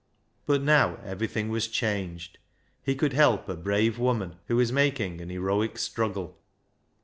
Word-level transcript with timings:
But 0.47 0.63
now 0.63 0.97
everything 1.05 1.49
was 1.49 1.67
changed. 1.67 2.39
He 2.81 2.95
could 2.95 3.13
help 3.13 3.47
a 3.47 3.55
brave 3.55 3.99
woman 3.99 4.37
who 4.47 4.55
was 4.55 4.71
making 4.71 5.21
an 5.21 5.29
heroic 5.29 5.77
struggle. 5.77 6.39